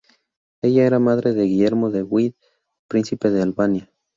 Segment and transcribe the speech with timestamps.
[0.63, 2.33] Ella era la madre de Guillermo de Wied,
[2.87, 3.91] Príncipe de Albania.